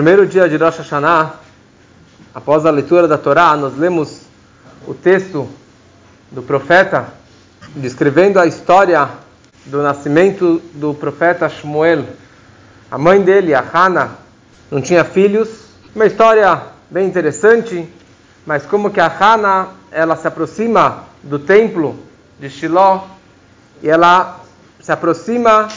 [0.00, 1.34] Primeiro dia de Rosh Hashanah,
[2.34, 4.22] após a leitura da Torá, nós lemos
[4.88, 5.46] o texto
[6.30, 7.08] do profeta
[7.76, 9.06] descrevendo a história
[9.66, 12.06] do nascimento do profeta Shmuel.
[12.90, 14.12] A mãe dele, a Hana,
[14.70, 15.50] não tinha filhos.
[15.94, 17.86] Uma história bem interessante,
[18.46, 21.94] mas como que a Hana, ela se aproxima do templo
[22.38, 23.06] de Shiloh
[23.82, 24.40] e ela
[24.80, 25.68] se aproxima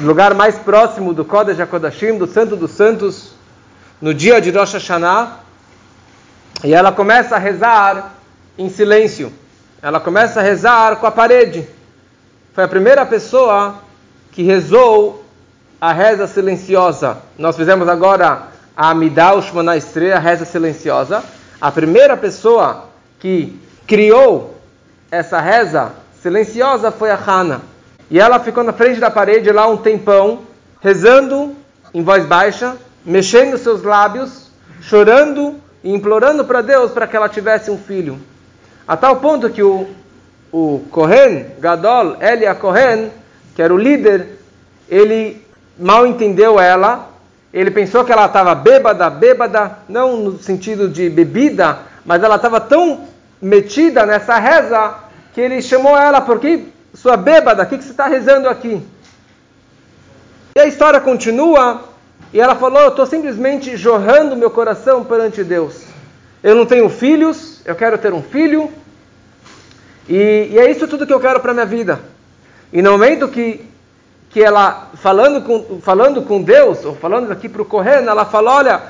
[0.00, 3.32] do lugar mais próximo do Kodesh HaKodashim, do Santo dos Santos,
[4.00, 5.40] no dia de Rosh Hashanah,
[6.64, 8.14] e ela começa a rezar
[8.56, 9.30] em silêncio.
[9.82, 11.68] Ela começa a rezar com a parede.
[12.54, 13.76] Foi a primeira pessoa
[14.32, 15.24] que rezou
[15.78, 17.18] a reza silenciosa.
[17.38, 21.22] Nós fizemos agora a Amidah Ushmana Estreia, a reza silenciosa.
[21.60, 22.86] A primeira pessoa
[23.18, 24.58] que criou
[25.10, 25.92] essa reza
[26.22, 27.69] silenciosa foi a Hana.
[28.10, 30.40] E ela ficou na frente da parede lá um tempão,
[30.80, 31.54] rezando
[31.94, 37.70] em voz baixa, mexendo seus lábios, chorando e implorando para Deus para que ela tivesse
[37.70, 38.18] um filho.
[38.86, 39.86] A tal ponto que o,
[40.50, 43.12] o Kohen, Gadol, Elia Kohen,
[43.54, 44.40] que era o líder,
[44.88, 45.46] ele
[45.78, 47.08] mal entendeu ela,
[47.52, 52.60] ele pensou que ela estava bêbada, bêbada, não no sentido de bebida, mas ela estava
[52.60, 53.04] tão
[53.40, 54.94] metida nessa reza
[55.32, 56.64] que ele chamou ela, porque
[57.00, 58.82] sua bêbada, o que, que você está rezando aqui?
[60.54, 61.84] E a história continua,
[62.30, 65.84] e ela falou: Eu estou simplesmente jorrando meu coração perante Deus.
[66.42, 68.70] Eu não tenho filhos, eu quero ter um filho,
[70.06, 72.00] e, e é isso tudo que eu quero para minha vida.
[72.70, 73.66] E no momento que,
[74.28, 78.56] que ela, falando com, falando com Deus, ou falando aqui para o Correndo, ela fala:
[78.56, 78.82] Olha,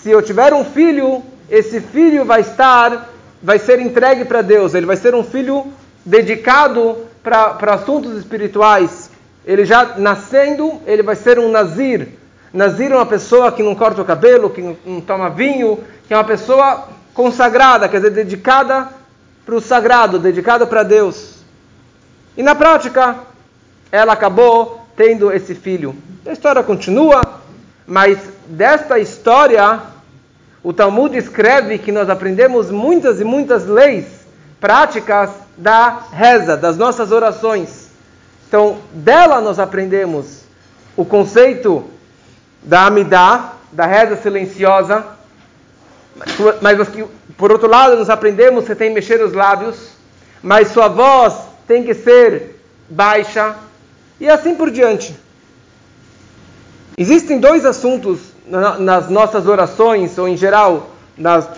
[0.00, 3.10] se eu tiver um filho, esse filho vai estar,
[3.42, 5.66] vai ser entregue para Deus, ele vai ser um filho
[6.06, 9.10] dedicado para assuntos espirituais.
[9.44, 12.08] Ele já nascendo, ele vai ser um nazir.
[12.52, 16.14] Nazir é uma pessoa que não corta o cabelo, que não, não toma vinho, que
[16.14, 18.88] é uma pessoa consagrada, quer dizer, dedicada
[19.44, 21.36] para o sagrado, dedicada para Deus.
[22.36, 23.16] E na prática,
[23.90, 25.94] ela acabou tendo esse filho.
[26.24, 27.20] A história continua,
[27.86, 29.80] mas desta história,
[30.62, 34.22] o Talmud escreve que nós aprendemos muitas e muitas leis
[34.60, 37.88] práticas da reza, das nossas orações.
[38.48, 40.42] Então, dela nós aprendemos
[40.96, 41.84] o conceito
[42.62, 45.04] da Amidah, da reza silenciosa.
[46.60, 46.78] Mas,
[47.36, 49.92] por outro lado, nós aprendemos que tem que mexer os lábios,
[50.42, 51.34] mas sua voz
[51.66, 53.56] tem que ser baixa,
[54.20, 55.16] e assim por diante.
[56.98, 58.20] Existem dois assuntos
[58.78, 61.48] nas nossas orações, ou em geral, nas,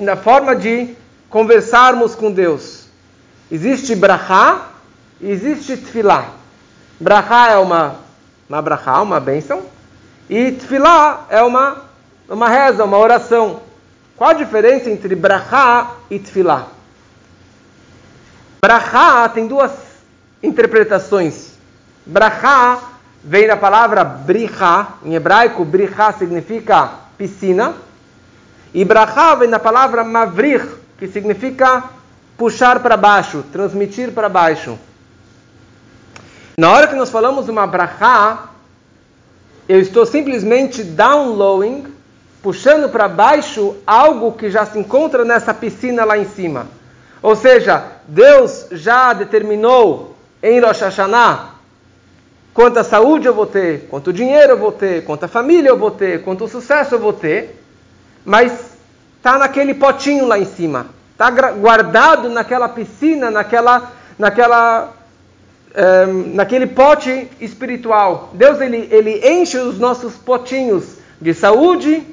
[0.00, 0.94] na forma de
[1.30, 2.81] conversarmos com Deus.
[3.52, 4.68] Existe brachá
[5.20, 6.30] e existe tefilá.
[6.98, 7.96] Brachá é uma,
[8.48, 9.64] uma brachá, uma bênção,
[10.30, 11.82] e tefilá é uma,
[12.26, 13.60] uma reza, uma oração.
[14.16, 16.68] Qual a diferença entre brachá e tefilá?
[18.64, 19.70] Brachá tem duas
[20.42, 21.50] interpretações.
[22.06, 22.78] Brachá
[23.22, 27.74] vem da palavra brichá, em hebraico, brichá significa piscina,
[28.72, 30.66] e brachá vem da palavra mavrich,
[30.98, 31.84] que significa
[32.36, 34.78] puxar para baixo, transmitir para baixo.
[36.58, 38.50] Na hora que nós falamos uma brachá,
[39.68, 41.86] eu estou simplesmente downloading,
[42.42, 46.66] puxando para baixo algo que já se encontra nessa piscina lá em cima.
[47.22, 51.52] Ou seja, Deus já determinou em Rosh Hashanah
[52.52, 56.22] quanta saúde eu vou ter, quanto dinheiro eu vou ter, quanta família eu vou ter,
[56.22, 57.62] quanto sucesso eu vou ter,
[58.24, 58.76] mas
[59.16, 60.86] está naquele potinho lá em cima
[61.22, 64.92] está guardado naquela piscina, naquela, naquela,
[65.72, 68.30] é, naquele pote espiritual.
[68.34, 72.04] Deus ele, ele enche os nossos potinhos de saúde,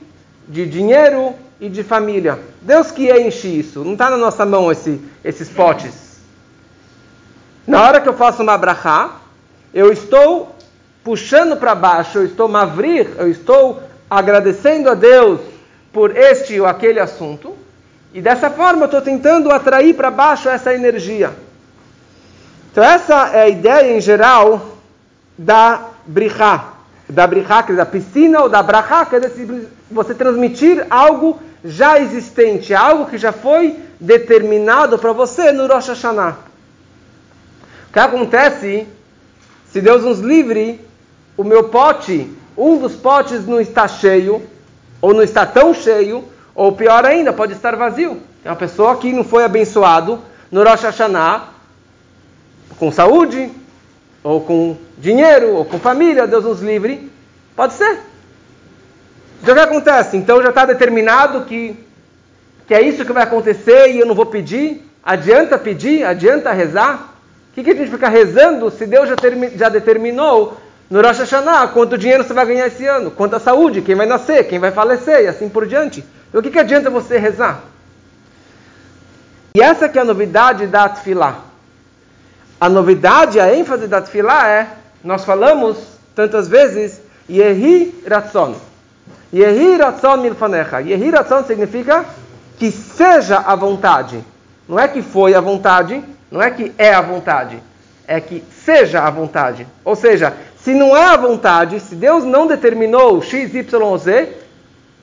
[0.48, 2.40] de dinheiro e de família.
[2.62, 3.84] Deus que enche isso.
[3.84, 6.20] Não está na nossa mão esse, esses potes.
[7.66, 9.16] Na hora que eu faço uma brachá,
[9.74, 10.56] eu estou
[11.04, 15.40] puxando para baixo, eu estou mavrir, eu estou agradecendo a Deus
[15.92, 17.56] por este ou aquele assunto.
[18.14, 21.32] E dessa forma eu estou tentando atrair para baixo essa energia.
[22.72, 24.78] Então essa é a ideia em geral
[25.38, 26.74] da brichá.
[27.08, 29.22] Da brichá, que é da piscina, ou da brachá, que é
[29.90, 36.38] você transmitir algo já existente, algo que já foi determinado para você no Rosh Hashanah.
[37.90, 38.88] O que acontece,
[39.72, 40.80] se Deus nos livre,
[41.36, 44.42] o meu pote, um dos potes não está cheio,
[45.02, 46.24] ou não está tão cheio,
[46.54, 48.22] ou pior ainda, pode estar vazio.
[48.44, 50.20] É uma pessoa que não foi abençoado
[50.52, 51.50] no Rosh Hashanah
[52.78, 53.52] com saúde,
[54.24, 57.12] ou com dinheiro, ou com família, Deus nos livre.
[57.56, 58.00] Pode ser.
[59.42, 60.18] Então o que acontece?
[60.18, 61.78] Então já está determinado que,
[62.68, 64.86] que é isso que vai acontecer e eu não vou pedir?
[65.04, 66.04] Adianta pedir?
[66.04, 67.16] Adianta rezar?
[67.52, 70.58] O que, que a gente fica rezando se Deus já, termi, já determinou
[70.90, 73.12] no Rosh Hashanah quanto dinheiro você vai ganhar esse ano?
[73.12, 73.82] Quanta saúde?
[73.82, 74.48] Quem vai nascer?
[74.48, 75.24] Quem vai falecer?
[75.24, 76.04] E assim por diante.
[76.34, 77.62] O que, que adianta você rezar?
[79.56, 81.40] E essa que é a novidade da Tfilah.
[82.62, 84.68] A novidade, a ênfase da Tfilah é,
[85.04, 85.78] nós falamos
[86.14, 88.56] tantas vezes, Yehi Ratzon.
[89.34, 90.82] Yehi Ratzon Milfanecha.
[90.82, 92.06] Yehi Ratzon significa
[92.58, 94.24] que seja a vontade.
[94.68, 97.62] Não é que foi a vontade, não é que é a vontade.
[98.08, 99.66] É que seja a vontade.
[99.84, 104.30] Ou seja, se não é a vontade, se Deus não determinou X, Y, Z,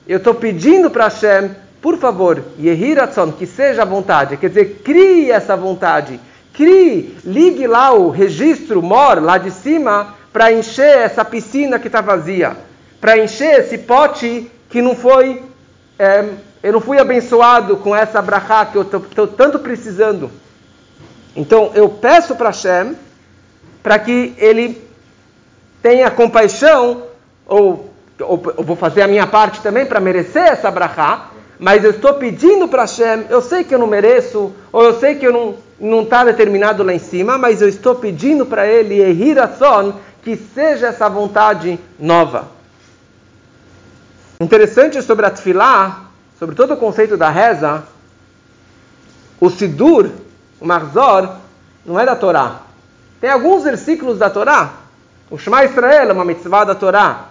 [0.07, 1.51] eu estou pedindo para Hashem
[1.81, 6.19] por favor, Yehiratzon, que seja a vontade, quer dizer, crie essa vontade,
[6.53, 12.01] crie, ligue lá o registro MOR, lá de cima, para encher essa piscina que está
[12.01, 12.57] vazia,
[12.99, 15.43] para encher esse pote que não foi,
[15.99, 16.25] é,
[16.63, 20.31] eu não fui abençoado com essa brachá que eu estou tanto precisando.
[21.35, 22.95] Então, eu peço para Hashem,
[23.83, 24.81] para que ele
[25.81, 27.03] tenha compaixão,
[27.45, 27.86] ou,
[28.21, 31.29] ou vou fazer a minha parte também para merecer essa brachá,
[31.59, 35.15] mas eu estou pedindo para Hashem, eu sei que eu não mereço, ou eu sei
[35.15, 38.99] que eu não não está determinado lá em cima, mas eu estou pedindo para ele,
[38.99, 39.93] Ehirason,
[40.23, 42.47] que seja essa vontade nova.
[44.39, 46.05] Interessante sobre a Tfilah,
[46.37, 47.83] sobre todo o conceito da reza,
[49.39, 50.09] o Sidur,
[50.59, 51.29] o Marzor,
[51.85, 52.61] não é da Torá.
[53.21, 54.73] Tem alguns versículos da Torá.
[55.29, 57.25] O Shema Israel é uma mitzvah da Torá.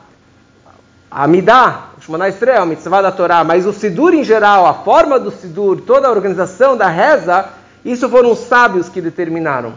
[1.11, 5.19] A Midah, Shemona Estrela, a mitzvah da Torá, mas o Sidur em geral, a forma
[5.19, 7.49] do Sidur, toda a organização da reza,
[7.85, 9.75] isso foram os sábios que determinaram.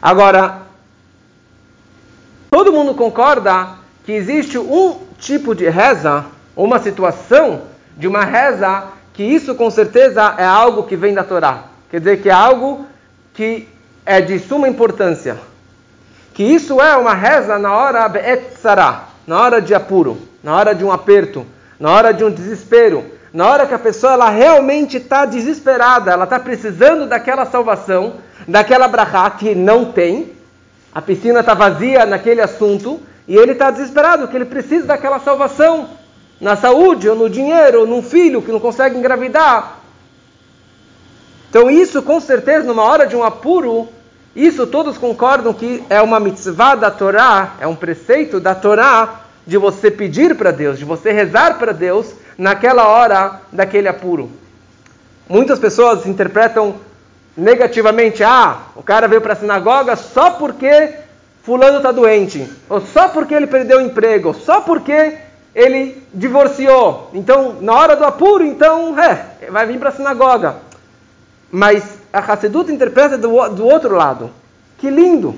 [0.00, 0.62] Agora,
[2.50, 3.68] todo mundo concorda
[4.04, 7.62] que existe um tipo de reza, uma situação
[7.96, 8.84] de uma reza,
[9.14, 11.64] que isso com certeza é algo que vem da Torá.
[11.90, 12.86] Quer dizer, que é algo
[13.32, 13.66] que
[14.04, 15.38] é de suma importância.
[16.34, 20.74] Que isso é uma reza na hora Be'et Sarah, na hora de apuro na hora
[20.74, 21.46] de um aperto,
[21.80, 26.24] na hora de um desespero, na hora que a pessoa ela realmente está desesperada, ela
[26.24, 28.16] está precisando daquela salvação,
[28.46, 30.32] daquela brachá que não tem,
[30.94, 35.88] a piscina está vazia naquele assunto e ele está desesperado, que ele precisa daquela salvação
[36.38, 39.78] na saúde, ou no dinheiro, ou num filho que não consegue engravidar.
[41.48, 43.88] Então isso com certeza, numa hora de um apuro,
[44.34, 49.56] isso todos concordam que é uma mitzvah da Torá, é um preceito da Torá de
[49.56, 54.30] você pedir para Deus, de você rezar para Deus naquela hora daquele apuro.
[55.28, 56.74] Muitas pessoas interpretam
[57.36, 60.94] negativamente: ah, o cara veio para a sinagoga só porque
[61.42, 65.18] fulano está doente, ou só porque ele perdeu o emprego, ou só porque
[65.54, 67.10] ele divorciou.
[67.12, 70.56] Então, na hora do apuro, então, é, vai vir para a sinagoga.
[71.50, 74.30] Mas a Hassedut interpreta do, do outro lado.
[74.78, 75.34] Que lindo!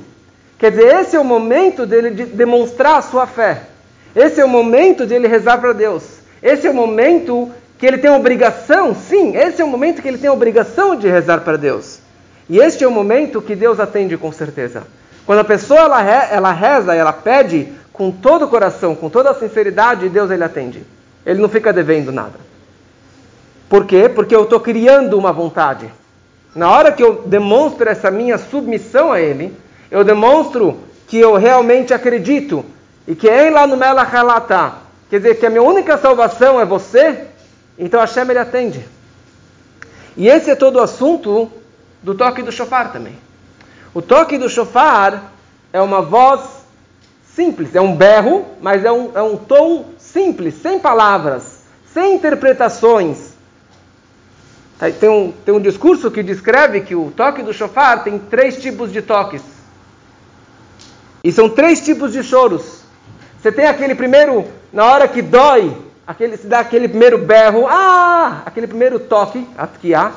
[0.58, 3.62] Quer dizer, esse é o momento dele de demonstrar a sua fé.
[4.14, 6.04] Esse é o momento de ele rezar para Deus.
[6.42, 10.18] Esse é o momento que ele tem obrigação, sim, esse é o momento que ele
[10.18, 11.98] tem obrigação de rezar para Deus.
[12.48, 14.84] E este é o momento que Deus atende com certeza.
[15.26, 19.34] Quando a pessoa ela, ela reza, ela pede com todo o coração, com toda a
[19.34, 20.84] sinceridade, Deus ele atende.
[21.24, 22.38] Ele não fica devendo nada.
[23.68, 24.08] Por quê?
[24.08, 25.90] Porque eu estou criando uma vontade.
[26.56, 29.54] Na hora que eu demonstro essa minha submissão a Ele,
[29.90, 32.64] eu demonstro que eu realmente acredito
[33.06, 34.78] e que em lá no Halatá,
[35.10, 37.24] quer dizer que a minha única salvação é você,
[37.78, 38.82] então Hashem ele atende.
[40.16, 41.52] E esse é todo o assunto
[42.02, 43.18] do toque do shofar também.
[43.92, 45.30] O toque do shofar
[45.74, 46.40] é uma voz
[47.34, 51.60] simples, é um berro, mas é um, é um tom simples, sem palavras,
[51.92, 53.35] sem interpretações.
[55.00, 58.92] Tem um, tem um discurso que descreve que o toque do shofar tem três tipos
[58.92, 59.42] de toques.
[61.24, 62.82] E são três tipos de choros.
[63.40, 65.74] Você tem aquele primeiro, na hora que dói,
[66.06, 70.12] aquele, se dá aquele primeiro berro, ah, aquele primeiro toque, atkiá,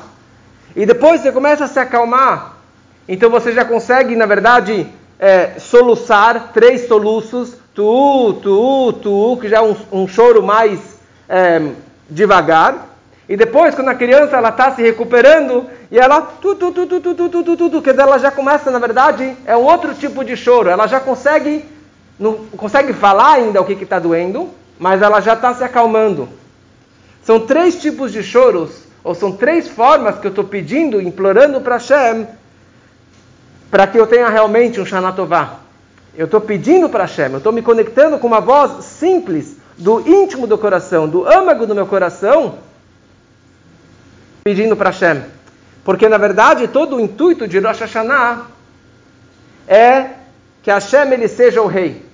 [0.76, 2.56] e depois você começa a se acalmar.
[3.08, 4.86] Então você já consegue, na verdade,
[5.18, 10.78] é, soluçar três soluços, tu, tu, tu, que já é um, um choro mais
[11.28, 11.72] é,
[12.08, 12.89] devagar.
[13.30, 17.00] E depois, quando a criança ela está se recuperando e ela tu tu tu tu
[17.00, 20.24] tu tu tu tu tu, que ela já começa, na verdade, é um outro tipo
[20.24, 20.68] de choro.
[20.68, 21.64] Ela já consegue
[22.18, 26.28] não consegue falar ainda o que está doendo, mas ela já está se acalmando.
[27.22, 31.76] São três tipos de choros, ou são três formas que eu estou pedindo, implorando para
[31.76, 32.26] Hashem,
[33.70, 35.60] para que eu tenha realmente um Shanatová.
[36.16, 40.48] Eu estou pedindo para Hashem, eu estou me conectando com uma voz simples, do íntimo
[40.48, 42.58] do coração, do âmago do meu coração,
[44.42, 45.22] pedindo para Hashem.
[45.84, 48.46] Porque, na verdade, todo o intuito de Rosh Hashanah
[49.66, 50.10] é
[50.62, 52.04] que Hashem ele seja o rei.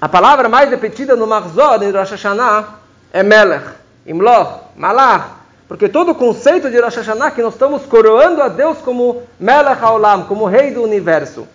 [0.00, 2.80] A palavra mais repetida no Marzor, em Rosh Hashanah,
[3.12, 3.66] é Melech,
[4.06, 5.40] Imloch, Malach.
[5.68, 9.22] Porque todo o conceito de Rosh Hashanah é que nós estamos coroando a Deus como
[9.38, 11.46] Melech Haolam, como rei do universo.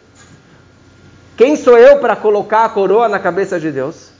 [1.35, 4.14] Quem sou eu para colocar a coroa na cabeça de Deus?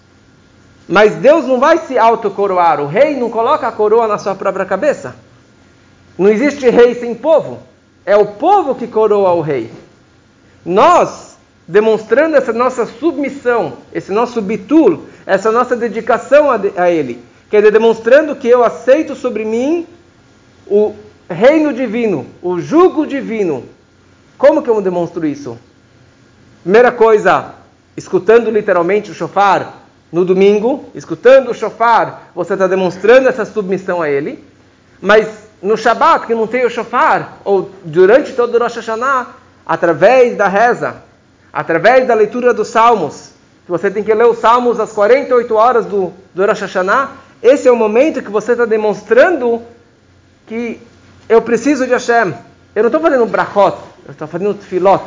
[0.88, 2.80] Mas Deus não vai se autocoroar.
[2.80, 5.16] O rei não coloca a coroa na sua própria cabeça.
[6.18, 7.60] Não existe rei sem povo.
[8.06, 9.72] É o povo que coroa o rei.
[10.64, 11.38] Nós,
[11.68, 17.72] demonstrando essa nossa submissão, esse nosso bitul, essa nossa dedicação a, a ele, quer dizer,
[17.72, 19.88] demonstrando que eu aceito sobre mim
[20.68, 20.96] o
[21.30, 23.64] reino divino, o jugo divino.
[24.38, 25.58] Como que eu demonstro isso?
[26.62, 27.56] Primeira coisa,
[27.96, 29.85] escutando literalmente o shofar,
[30.16, 34.42] no domingo, escutando o shofar, você está demonstrando essa submissão a ele.
[35.02, 35.28] Mas
[35.62, 39.28] no Shabat, que não tem o shofar, ou durante todo o Rosh Hashanah,
[39.66, 41.04] através da reza,
[41.52, 43.32] através da leitura dos salmos,
[43.66, 47.10] que você tem que ler os salmos às 48 horas do, do Rosh Hashanah,
[47.44, 49.64] esse é o momento que você está demonstrando
[50.48, 50.80] que
[51.28, 52.34] eu preciso de Hashem.
[52.74, 55.04] Eu não estou fazendo brachot, eu estou fazendo tfilot.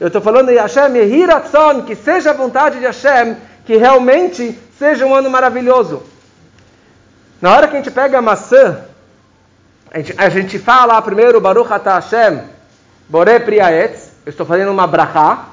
[0.00, 3.36] Eu estou falando de Hashem, que seja a vontade de Hashem
[3.68, 6.02] que realmente seja um ano maravilhoso.
[7.38, 8.80] Na hora que a gente pega a maçã,
[9.90, 12.40] a gente, a gente fala primeiro Baruch Ata Hashem,
[13.10, 15.48] Bore Priaetz, eu estou fazendo uma brachá,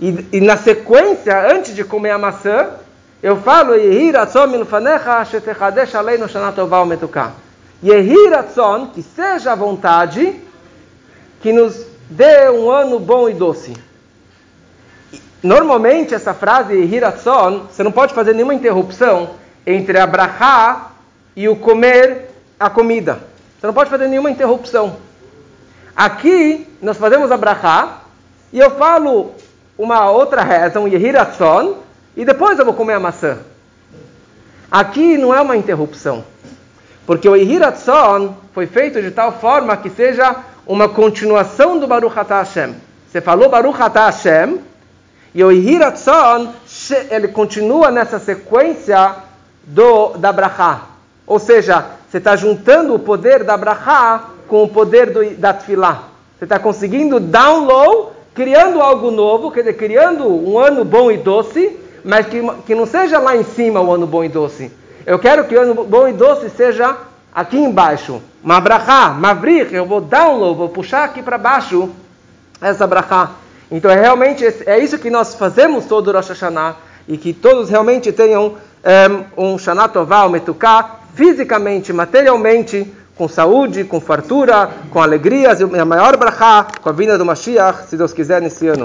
[0.00, 2.70] e, e, na sequência, antes de comer a maçã,
[3.22, 7.32] eu falo Yehi Ratzon milfanecha shetechadesh aleinu shana tovah umetuká.
[7.84, 10.40] Yehi Ratzon, que seja a vontade,
[11.42, 13.74] que nos dê um ano bom e doce.
[15.42, 19.30] Normalmente essa frase hiratson, você não pode fazer nenhuma interrupção
[19.66, 20.90] entre a brachá
[21.34, 23.20] e o comer a comida.
[23.58, 24.96] Você não pode fazer nenhuma interrupção.
[25.94, 28.00] Aqui nós fazemos a brachá
[28.52, 29.32] e eu falo
[29.78, 31.76] uma outra reza, um yehiratson,
[32.16, 33.38] e depois eu vou comer a maçã.
[34.70, 36.24] Aqui não é uma interrupção.
[37.06, 40.36] Porque o yehiratson foi feito de tal forma que seja
[40.66, 42.74] uma continuação do Baruch Atah Hashem.
[43.08, 44.58] Você falou Baruch Atah Hashem,
[45.34, 46.52] e o Hiratzon,
[47.10, 49.16] ele continua nessa sequência
[49.64, 50.82] do, da Brachá.
[51.26, 56.04] Ou seja, você está juntando o poder da Brachá com o poder do, da Tfilá.
[56.38, 61.78] Você está conseguindo download, criando algo novo, quer dizer, criando um ano bom e doce,
[62.04, 64.70] mas que, que não seja lá em cima o ano bom e doce.
[65.04, 66.96] Eu quero que o ano bom e doce seja
[67.34, 68.22] aqui embaixo.
[68.42, 71.90] Uma brachá, mavrich, eu vou download, vou puxar aqui para baixo
[72.60, 73.30] essa brachá.
[73.70, 76.76] Então é realmente é isso que nós fazemos todo o Rosh Hashanah
[77.08, 78.56] e que todos realmente tenham
[79.36, 85.64] um, um Shana Tová, um Metuká, fisicamente, materialmente, com saúde, com fartura, com alegrias e
[85.64, 88.84] a maior brachá com a vinda do Mashiach, se Deus quiser, nesse ano.